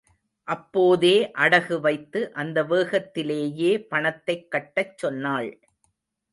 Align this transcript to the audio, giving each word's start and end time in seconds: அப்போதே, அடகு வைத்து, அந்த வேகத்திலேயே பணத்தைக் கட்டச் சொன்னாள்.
அப்போதே, 0.47 1.31
அடகு 1.33 1.79
வைத்து, 1.79 2.33
அந்த 2.33 2.63
வேகத்திலேயே 2.63 3.87
பணத்தைக் 3.87 4.51
கட்டச் 4.51 4.97
சொன்னாள். 4.97 5.59